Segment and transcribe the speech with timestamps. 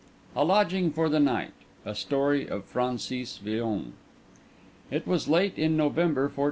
[0.35, 1.53] A LODGING FOR THE NIGHT
[1.85, 3.93] A STORY OF FRANCIS VILLON
[4.89, 6.39] It was late in November 1456.